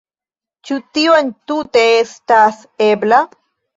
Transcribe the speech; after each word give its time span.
Ĉu 0.69 0.77
tio 0.95 1.19
entute 1.21 1.85
estas 1.99 2.59
ebla? 2.87 3.21